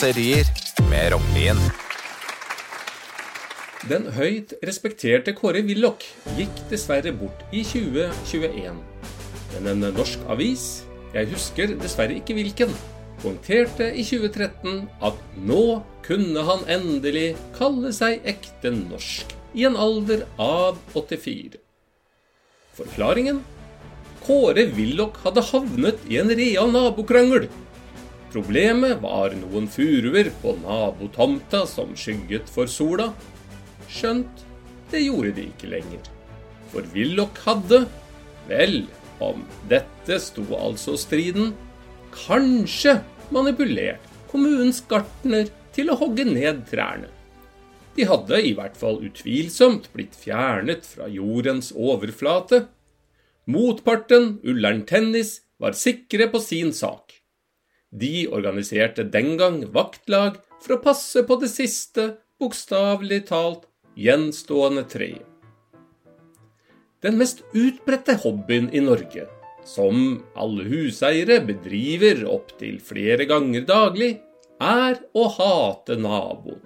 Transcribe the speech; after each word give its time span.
raserier 0.00 0.48
med 0.88 1.10
Rognlien. 1.12 1.58
Den 3.90 4.06
høyt 4.16 4.54
respekterte 4.64 5.34
Kåre 5.36 5.60
Willoch 5.66 6.06
gikk 6.38 6.62
dessverre 6.70 7.12
bort 7.12 7.42
i 7.52 7.60
2021. 7.68 8.80
Men 9.52 9.68
en 9.74 9.84
norsk 9.92 10.24
avis, 10.32 10.86
jeg 11.12 11.28
husker 11.34 11.76
dessverre 11.82 12.16
ikke 12.16 12.38
hvilken, 12.38 12.72
poengterte 13.20 13.90
i 13.92 14.06
2013 14.08 14.86
at 15.04 15.20
nå 15.36 15.82
kunne 16.06 16.48
han 16.48 16.64
endelig 16.72 17.34
kalle 17.60 17.92
seg 17.92 18.24
ekte 18.24 18.72
norsk 18.72 19.36
i 19.52 19.68
en 19.68 19.76
alder 19.76 20.24
av 20.40 20.80
84. 20.96 21.60
Forklaringen? 22.78 23.44
Kåre 24.24 24.70
Willoch 24.78 25.20
hadde 25.26 25.44
havnet 25.52 26.08
i 26.08 26.22
en 26.24 26.32
real 26.40 26.72
nabokrangel. 26.72 27.50
Problemet 28.30 29.00
var 29.02 29.32
noen 29.34 29.66
furuer 29.66 30.28
på 30.38 30.54
nabotomta 30.62 31.64
som 31.66 31.96
skygget 31.98 32.50
for 32.50 32.70
sola. 32.70 33.08
Skjønt, 33.90 34.44
det 34.92 35.02
gjorde 35.02 35.32
de 35.34 35.48
ikke 35.50 35.70
lenger. 35.72 36.04
For 36.70 36.86
Willoch 36.94 37.40
hadde, 37.42 37.80
vel, 38.46 38.84
om 39.18 39.42
dette 39.70 40.20
sto 40.22 40.44
altså 40.54 40.94
striden, 40.98 41.50
kanskje 42.14 43.00
manipulert 43.34 44.06
kommunens 44.30 44.78
gartner 44.86 45.50
til 45.74 45.90
å 45.90 45.98
hogge 45.98 46.26
ned 46.28 46.64
trærne. 46.70 47.10
De 47.98 48.06
hadde 48.06 48.38
i 48.46 48.54
hvert 48.54 48.78
fall 48.78 49.00
utvilsomt 49.02 49.90
blitt 49.94 50.14
fjernet 50.14 50.86
fra 50.86 51.10
jordens 51.10 51.72
overflate. 51.74 52.68
Motparten, 53.50 54.36
Ullern 54.46 54.84
Tennis, 54.86 55.40
var 55.58 55.74
sikre 55.74 56.30
på 56.30 56.38
sin 56.38 56.70
sak. 56.72 57.19
De 57.90 58.28
organiserte 58.30 59.04
den 59.04 59.34
gang 59.40 59.64
vaktlag 59.74 60.38
for 60.62 60.76
å 60.76 60.82
passe 60.84 61.24
på 61.26 61.40
det 61.42 61.50
siste, 61.50 62.14
bokstavelig 62.38 63.24
talt, 63.32 63.66
gjenstående 63.98 64.86
treet. 64.88 65.26
Den 67.00 67.16
mest 67.16 67.40
utbredte 67.56 68.18
hobbyen 68.20 68.68
i 68.76 68.82
Norge, 68.84 69.24
som 69.64 70.20
alle 70.38 70.66
huseiere 70.68 71.40
bedriver 71.44 72.26
opptil 72.28 72.76
flere 72.84 73.24
ganger 73.28 73.64
daglig, 73.68 74.18
er 74.60 75.00
å 75.16 75.24
hate 75.32 75.96
naboen. 75.96 76.60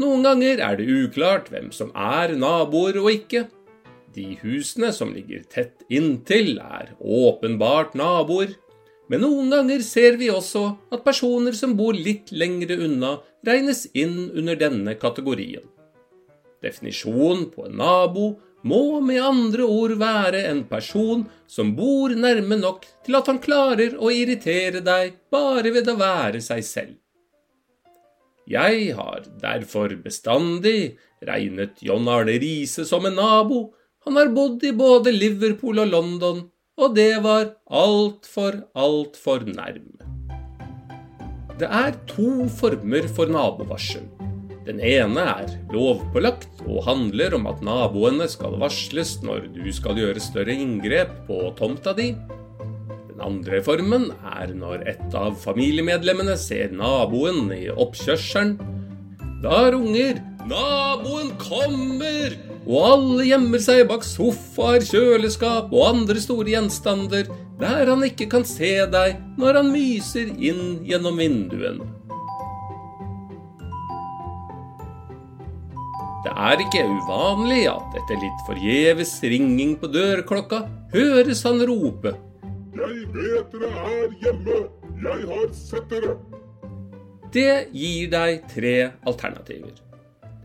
Noen 0.00 0.24
ganger 0.24 0.60
er 0.60 0.76
det 0.80 0.88
uklart 0.92 1.50
hvem 1.52 1.70
som 1.72 1.92
er 1.96 2.34
naboer 2.36 2.98
og 3.00 3.10
ikke. 3.12 3.46
De 4.16 4.34
husene 4.42 4.90
som 4.92 5.12
ligger 5.12 5.44
tett 5.52 5.84
inntil, 5.92 6.56
er 6.60 6.92
åpenbart 7.00 7.96
naboer. 7.96 8.56
Men 9.08 9.22
noen 9.22 9.52
ganger 9.52 9.84
ser 9.86 10.18
vi 10.18 10.32
også 10.32 10.64
at 10.94 11.04
personer 11.06 11.54
som 11.54 11.76
bor 11.78 11.94
litt 11.94 12.32
lengre 12.34 12.78
unna, 12.88 13.16
regnes 13.46 13.84
inn 13.94 14.32
under 14.34 14.58
denne 14.58 14.96
kategorien. 14.98 15.62
Definisjonen 16.64 17.46
på 17.52 17.68
en 17.68 17.78
nabo 17.78 18.32
må 18.66 18.98
med 19.04 19.22
andre 19.22 19.66
ord 19.68 19.94
være 20.00 20.42
en 20.50 20.64
person 20.66 21.26
som 21.46 21.74
bor 21.78 22.14
nærme 22.16 22.58
nok 22.58 22.86
til 23.06 23.18
at 23.18 23.28
han 23.30 23.38
klarer 23.42 23.94
å 24.00 24.10
irritere 24.10 24.82
deg 24.82 25.18
bare 25.30 25.70
ved 25.76 25.90
å 25.92 25.98
være 26.00 26.42
seg 26.42 26.64
selv. 26.66 26.96
Jeg 28.46 28.94
har 28.94 29.24
derfor 29.42 29.94
bestandig 30.02 30.96
regnet 31.26 31.82
John 31.82 32.06
Arne 32.10 32.36
Riise 32.42 32.86
som 32.86 33.06
en 33.06 33.18
nabo. 33.18 33.72
Han 34.06 34.18
har 34.18 34.30
bodd 34.34 34.62
i 34.66 34.74
både 34.74 35.14
Liverpool 35.14 35.82
og 35.82 35.90
London, 35.90 36.44
og 36.76 36.94
det 36.96 37.22
var 37.24 37.54
altfor, 37.72 38.60
altfor 38.76 39.46
nærme. 39.48 39.96
Det 41.56 41.68
er 41.72 41.94
to 42.10 42.46
former 42.52 43.06
for 43.16 43.32
nabovarsel. 43.32 44.04
Den 44.66 44.80
ene 44.82 45.22
er 45.22 45.52
lovpålagt 45.72 46.64
og 46.66 46.82
handler 46.84 47.36
om 47.38 47.46
at 47.48 47.62
naboene 47.64 48.26
skal 48.28 48.58
varsles 48.60 49.14
når 49.24 49.46
du 49.54 49.68
skal 49.72 49.96
gjøre 49.96 50.20
større 50.20 50.52
inngrep 50.52 51.12
på 51.28 51.38
tomta 51.56 51.94
di. 51.96 52.10
Den 53.12 53.22
andre 53.24 53.62
formen 53.64 54.10
er 54.26 54.52
når 54.52 54.84
et 54.90 55.16
av 55.16 55.38
familiemedlemmene 55.40 56.34
ser 56.36 56.74
naboen 56.76 57.48
i 57.56 57.70
oppkjørselen. 57.72 58.58
Da 59.40 59.70
runger 59.72 60.20
'Naboen 60.46 61.32
kommer!' 61.40 62.45
Og 62.66 62.78
alle 62.82 63.26
gjemmer 63.28 63.62
seg 63.62 63.84
bak 63.90 64.04
sofaer, 64.06 64.82
kjøleskap 64.82 65.70
og 65.70 65.84
andre 65.86 66.22
store 66.22 66.50
gjenstander 66.52 67.30
der 67.60 67.88
han 67.88 68.02
ikke 68.04 68.26
kan 68.32 68.44
se 68.46 68.72
deg 68.92 69.20
når 69.40 69.60
han 69.62 69.70
myser 69.72 70.28
inn 70.34 70.82
gjennom 70.86 71.22
vinduene. 71.22 71.86
Det 76.26 76.34
er 76.34 76.60
ikke 76.60 76.82
uvanlig 76.90 77.62
at 77.70 77.98
etter 78.02 78.18
litt 78.20 78.46
forgjeves 78.48 79.16
ringing 79.22 79.76
på 79.78 79.88
dørklokka, 79.94 80.64
høres 80.92 81.46
han 81.46 81.62
rope 81.70 82.16
jeg 82.76 83.06
vet 83.14 83.52
dere 83.54 83.68
er 83.88 84.10
hjemme! 84.20 84.56
Jeg 85.00 85.28
har 85.30 85.52
sett 85.56 85.88
dere! 85.92 86.16
Det 87.32 87.52
gir 87.72 88.10
deg 88.12 88.44
tre 88.52 88.74
alternativer. 89.08 89.85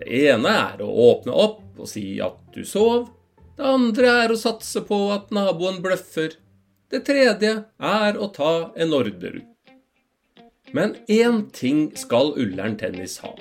Det 0.02 0.10
ene 0.32 0.50
er 0.50 0.80
å 0.82 0.90
åpne 1.12 1.34
opp 1.38 1.78
og 1.78 1.90
si 1.90 2.16
at 2.26 2.40
du 2.56 2.64
sov. 2.66 3.12
Det 3.54 3.68
andre 3.70 4.14
er 4.24 4.32
å 4.34 4.40
satse 4.40 4.82
på 4.88 4.98
at 5.14 5.30
naboen 5.36 5.78
bløffer. 5.84 6.34
Det 6.90 7.04
tredje 7.06 7.52
er 7.78 8.18
å 8.18 8.32
ta 8.34 8.72
en 8.82 8.96
ordre. 8.98 9.44
Men 10.74 10.96
én 11.12 11.44
ting 11.54 11.92
skal 12.00 12.34
Ullern 12.40 12.80
Tennis 12.80 13.20
ha. 13.22 13.36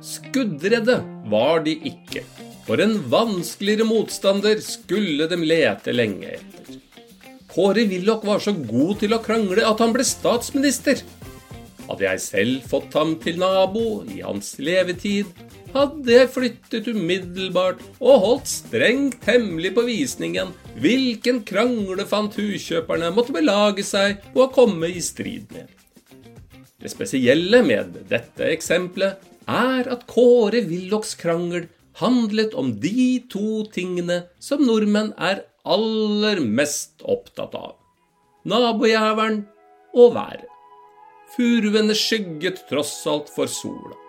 Skuddredde 0.00 1.02
var 1.28 1.60
de 1.66 1.76
ikke. 1.92 2.24
For 2.64 2.80
en 2.80 2.96
vanskeligere 3.12 3.84
motstander 3.86 4.62
skulle 4.64 5.28
de 5.28 5.38
lete 5.42 5.92
lenge 5.92 6.38
etter. 6.38 6.80
Kåre 7.52 7.84
Willoch 7.90 8.24
var 8.24 8.40
så 8.42 8.56
god 8.56 9.02
til 9.04 9.12
å 9.16 9.20
krangle 9.22 9.68
at 9.68 9.84
han 9.84 9.92
ble 9.92 10.06
statsminister. 10.06 11.04
Hadde 11.86 12.08
jeg 12.08 12.24
selv 12.24 12.70
fått 12.72 12.96
ham 12.96 13.14
til 13.22 13.38
nabo 13.40 14.02
i 14.10 14.22
hans 14.24 14.56
levetid, 14.58 15.28
hadde 15.74 16.12
jeg 16.12 16.30
flyttet 16.34 16.90
umiddelbart 16.92 17.80
og 17.98 18.20
holdt 18.24 18.50
strengt 18.50 19.24
hemmelig 19.28 19.72
på 19.76 19.86
visningen 19.86 20.52
hvilken 20.82 21.42
kranglefant 21.48 22.36
huskjøperne 22.38 23.10
måtte 23.14 23.34
belage 23.36 23.84
seg 23.86 24.20
på 24.34 24.44
å 24.46 24.52
komme 24.54 24.90
i 24.92 25.02
strid 25.04 25.50
med. 25.54 25.72
Det 26.76 26.92
spesielle 26.92 27.62
med 27.66 27.96
dette 28.10 28.50
eksempelet 28.52 29.22
er 29.50 29.88
at 29.90 30.06
Kåre 30.10 30.60
Willochs 30.68 31.14
krangel 31.18 31.68
handlet 32.00 32.54
om 32.54 32.74
de 32.82 33.24
to 33.32 33.64
tingene 33.72 34.24
som 34.42 34.62
nordmenn 34.66 35.14
er 35.16 35.46
aller 35.66 36.42
mest 36.44 37.02
opptatt 37.02 37.56
av. 37.58 37.76
Nabojævelen 38.46 39.42
og 39.96 40.14
været. 40.14 40.50
Furuene 41.34 41.94
skygget 41.98 42.62
tross 42.68 43.00
alt 43.10 43.32
for 43.34 43.50
sola. 43.50 44.05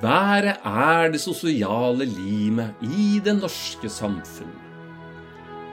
Været 0.00 0.56
er 0.64 1.12
det 1.12 1.20
sosiale 1.20 2.04
limet 2.04 2.74
i 2.82 3.20
det 3.24 3.36
norske 3.38 3.88
samfunnet. 3.92 4.58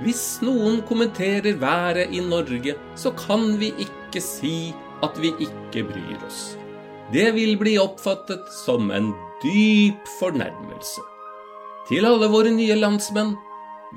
Hvis 0.03 0.40
noen 0.46 0.81
kommenterer 0.88 1.57
været 1.60 2.13
i 2.16 2.21
Norge, 2.24 2.75
så 2.95 3.12
kan 3.12 3.57
vi 3.60 3.74
ikke 3.80 4.21
si 4.24 4.74
at 5.04 5.18
vi 5.19 5.33
ikke 5.39 5.83
bryr 5.89 6.19
oss. 6.27 6.57
Det 7.13 7.33
vil 7.36 7.57
bli 7.60 7.77
oppfattet 7.81 8.45
som 8.62 8.92
en 8.92 9.12
dyp 9.44 10.07
fornærmelse. 10.19 11.04
Til 11.89 12.06
alle 12.06 12.30
våre 12.31 12.51
nye 12.54 12.77
landsmenn. 12.77 13.33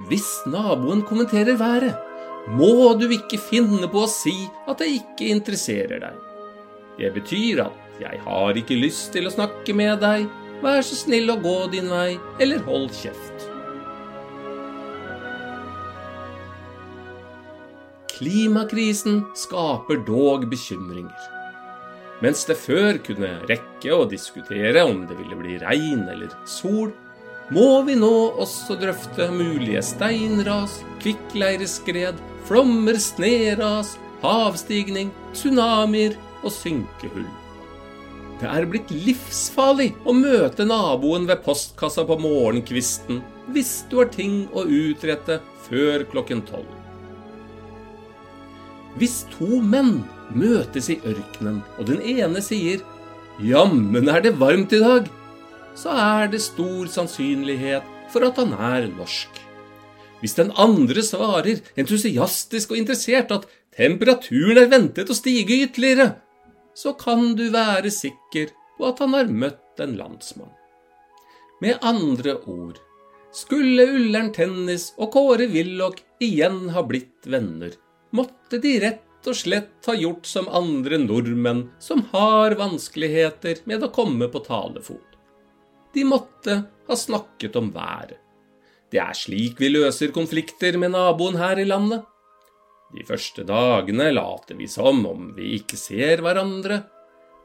Hvis 0.09 0.27
naboen 0.49 1.03
kommenterer 1.05 1.59
været, 1.61 1.93
må 2.57 2.95
du 2.99 3.07
ikke 3.13 3.39
finne 3.39 3.87
på 3.93 4.07
å 4.07 4.11
si 4.11 4.35
at 4.67 4.81
det 4.81 4.89
ikke 4.97 5.29
interesserer 5.35 6.01
deg. 6.03 6.17
Det 6.97 7.13
betyr 7.15 7.67
at 7.67 7.92
jeg 8.03 8.21
har 8.25 8.59
ikke 8.59 8.79
lyst 8.79 9.13
til 9.15 9.29
å 9.29 9.35
snakke 9.35 9.75
med 9.77 10.03
deg, 10.03 10.27
vær 10.63 10.83
så 10.87 10.99
snill 10.99 11.33
å 11.33 11.41
gå 11.43 11.57
din 11.73 11.91
vei, 11.91 12.17
eller 12.43 12.63
hold 12.67 12.91
kjeft. 12.97 13.49
Klimakrisen 18.13 19.23
skaper 19.35 20.03
dog 20.07 20.47
bekymringer. 20.51 21.31
Mens 22.23 22.45
det 22.47 22.55
før 22.61 23.01
kunne 23.03 23.33
rekke 23.51 23.97
å 23.97 24.05
diskutere 24.07 24.85
om 24.87 25.01
det 25.09 25.17
ville 25.19 25.39
bli 25.41 25.57
regn 25.59 26.05
eller 26.13 26.31
sol, 26.47 26.93
må 27.53 27.83
vi 27.83 27.97
nå 27.99 28.13
også 28.41 28.77
drøfte 28.79 29.27
mulige 29.35 29.83
steinras, 29.85 30.79
kvikkleireskred, 31.03 32.21
flommer, 32.47 33.01
sneras, 33.03 33.97
havstigning, 34.23 35.11
tsunamier 35.35 36.15
og 36.45 36.55
synkehull. 36.55 37.27
Det 38.43 38.51
er 38.51 38.65
blitt 38.67 38.89
livsfarlig 38.91 39.93
å 40.03 40.13
møte 40.19 40.65
naboen 40.67 41.29
ved 41.29 41.45
postkassa 41.45 42.03
på 42.09 42.17
morgenkvisten 42.19 43.21
hvis 43.55 43.85
du 43.87 44.01
har 44.01 44.09
ting 44.11 44.49
å 44.51 44.65
utrette 44.67 45.37
før 45.69 46.03
klokken 46.11 46.41
tolv. 46.49 46.67
Hvis 48.99 49.21
to 49.31 49.61
menn 49.63 50.01
møtes 50.35 50.91
i 50.91 50.99
ørkenen, 51.07 51.61
og 51.79 51.87
den 51.93 52.03
ene 52.03 52.43
sier 52.43 52.83
Jammen 53.43 54.11
er 54.11 54.27
det 54.27 54.35
varmt 54.43 54.75
i 54.75 54.83
dag, 54.83 55.07
så 55.79 55.95
er 55.95 56.35
det 56.35 56.43
stor 56.43 56.91
sannsynlighet 56.91 57.87
for 58.11 58.27
at 58.27 58.43
han 58.43 58.53
er 58.59 58.91
norsk. 58.91 59.39
Hvis 60.19 60.35
den 60.41 60.51
andre 60.59 61.07
svarer 61.07 61.63
entusiastisk 61.79 62.75
og 62.75 62.83
interessert 62.83 63.31
at 63.39 63.47
temperaturen 63.79 64.65
er 64.67 64.69
ventet 64.75 65.15
å 65.15 65.17
stige 65.17 65.63
ytterligere, 65.63 66.11
så 66.75 66.95
kan 66.99 67.35
du 67.39 67.49
være 67.53 67.91
sikker 67.93 68.53
på 68.79 68.89
at 68.89 69.03
han 69.03 69.15
har 69.17 69.31
møtt 69.31 69.83
en 69.83 69.97
landsmann. 69.99 70.53
Med 71.63 71.79
andre 71.87 72.39
ord, 72.51 72.81
skulle 73.33 73.87
Ullern 73.95 74.33
Tennis 74.35 74.91
og 74.99 75.13
Kåre 75.15 75.47
Willoch 75.53 76.03
igjen 76.21 76.67
ha 76.75 76.83
blitt 76.85 77.29
venner, 77.31 77.77
måtte 78.13 78.59
de 78.61 78.75
rett 78.83 79.29
og 79.29 79.39
slett 79.39 79.87
ha 79.87 79.95
gjort 79.97 80.27
som 80.27 80.51
andre 80.51 80.99
nordmenn 80.99 81.69
som 81.81 82.03
har 82.11 82.57
vanskeligheter 82.59 83.63
med 83.71 83.85
å 83.87 83.93
komme 83.95 84.29
på 84.29 84.43
talefot. 84.45 85.17
De 85.95 86.05
måtte 86.09 86.63
ha 86.89 86.97
snakket 86.97 87.57
om 87.57 87.71
været. 87.75 88.19
Det 88.93 89.01
er 89.01 89.17
slik 89.17 89.61
vi 89.61 89.71
løser 89.73 90.13
konflikter 90.13 90.77
med 90.81 90.93
naboen 90.93 91.39
her 91.41 91.61
i 91.61 91.65
landet. 91.69 92.03
De 92.93 93.05
første 93.09 93.45
dagene 93.49 94.11
later 94.13 94.59
vi 94.59 94.69
som 94.69 95.01
om 95.09 95.31
vi 95.37 95.55
ikke 95.59 95.79
ser 95.81 96.21
hverandre. 96.25 96.83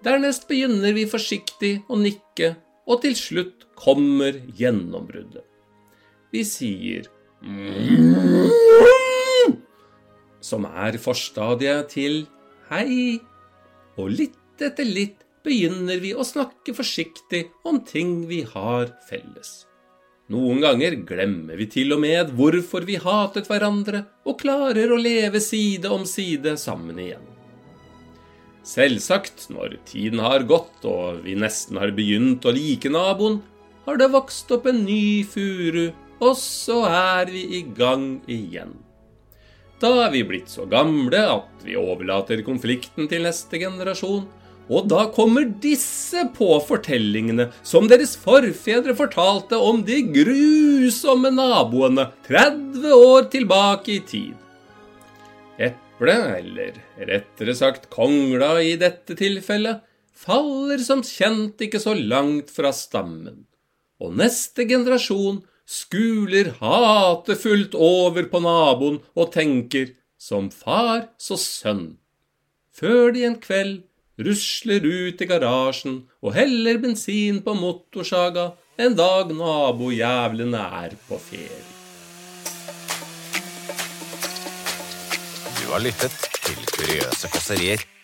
Dernest 0.04 0.48
begynner 0.50 0.94
vi 0.94 1.08
forsiktig 1.10 1.74
å 1.90 1.98
nikke, 2.00 2.56
og 2.88 3.02
til 3.04 3.16
slutt 3.18 3.68
kommer 3.80 4.36
gjennombruddet. 4.58 5.46
Vi 6.32 6.44
sier 6.48 7.08
som 10.44 10.66
er 10.68 10.98
forstadiet 11.02 11.94
til 11.94 12.26
hei, 12.72 13.18
og 13.98 14.12
litt 14.14 14.64
etter 14.64 14.88
litt 14.88 15.24
begynner 15.48 16.02
vi 16.04 16.14
å 16.14 16.26
snakke 16.28 16.76
forsiktig 16.76 17.46
om 17.68 17.80
ting 17.88 18.26
vi 18.30 18.44
har 18.48 18.92
felles. 19.08 19.64
Noen 20.28 20.60
ganger 20.60 20.98
glemmer 21.08 21.56
vi 21.56 21.70
til 21.72 21.94
og 21.96 22.02
med 22.04 22.34
hvorfor 22.36 22.84
vi 22.88 22.98
hatet 23.00 23.48
hverandre, 23.48 24.04
og 24.28 24.42
klarer 24.42 24.92
å 24.92 25.00
leve 25.00 25.40
side 25.40 25.88
om 25.88 26.04
side 26.04 26.58
sammen 26.60 27.00
igjen. 27.00 27.24
Selvsagt, 28.68 29.46
når 29.56 29.78
tiden 29.88 30.20
har 30.20 30.44
gått 30.44 30.84
og 30.90 31.22
vi 31.24 31.38
nesten 31.40 31.80
har 31.80 31.94
begynt 31.96 32.44
å 32.44 32.52
like 32.52 32.92
naboen, 32.92 33.40
har 33.88 34.02
det 34.02 34.10
vokst 34.12 34.52
opp 34.52 34.68
en 34.68 34.82
ny 34.84 35.24
furu, 35.24 35.94
og 36.20 36.36
så 36.36 36.82
er 36.90 37.32
vi 37.32 37.46
i 37.60 37.64
gang 37.78 38.18
igjen. 38.28 38.76
Da 39.80 39.94
er 40.04 40.12
vi 40.12 40.26
blitt 40.28 40.52
så 40.52 40.66
gamle 40.68 41.22
at 41.38 41.64
vi 41.64 41.78
overlater 41.80 42.44
konflikten 42.44 43.08
til 43.08 43.24
neste 43.24 43.62
generasjon, 43.62 44.26
og 44.68 44.90
da 44.92 45.06
kommer 45.16 45.48
disse 45.64 46.26
på 46.36 46.58
fortellingene 46.68 47.50
som 47.66 47.88
deres 47.92 48.18
forfedre 48.20 48.96
fortalte 48.98 49.60
om 49.60 49.84
de 49.88 50.02
grusomme 50.12 51.32
naboene 51.34 52.10
30 52.28 52.88
år 52.98 53.30
tilbake 53.34 53.96
i 53.96 54.00
tid. 54.14 54.34
Eplet, 55.58 56.26
eller 56.42 56.82
rettere 57.10 57.56
sagt 57.58 57.90
kongla 57.94 58.58
i 58.62 58.76
dette 58.80 59.16
tilfellet, 59.18 59.84
faller 60.18 60.82
som 60.84 61.04
kjent 61.06 61.62
ikke 61.64 61.80
så 61.82 61.94
langt 61.98 62.52
fra 62.54 62.74
stammen 62.76 63.48
og 64.04 64.18
neste 64.18 64.66
generasjon 64.70 65.42
skuler 65.68 66.54
hatefullt 66.62 67.76
over 67.76 68.28
på 68.32 68.42
naboen 68.44 69.00
og 69.18 69.32
tenker 69.34 69.92
som 70.22 70.50
far 70.54 71.10
så 71.22 71.38
sønn, 71.40 71.98
før 72.74 73.12
de 73.16 73.26
en 73.28 73.38
kveld 73.42 73.82
rusler 74.18 74.86
ut 74.86 75.22
i 75.22 75.28
garasjen 75.30 76.00
og 76.24 76.34
heller 76.38 76.80
bensin 76.82 77.42
på 77.46 77.54
motorsaga 77.58 78.52
en 78.78 78.96
dag 78.98 79.34
nabojævlene 79.34 80.64
er 80.84 80.96
på 81.08 81.20
ferie. 81.22 81.66
Du 85.58 85.74
har 85.74 85.84
lyttet 85.84 86.14
til 86.46 86.60
Kuriøse 86.74 87.30
kåserier. 87.34 87.97